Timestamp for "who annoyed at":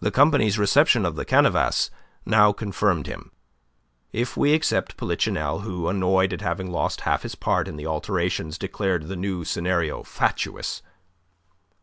5.60-6.40